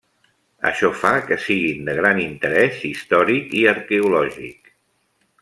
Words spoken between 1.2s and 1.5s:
que